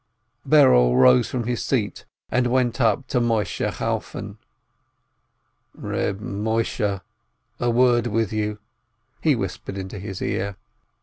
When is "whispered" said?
9.35-9.77